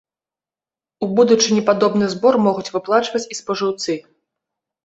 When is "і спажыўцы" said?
3.31-3.91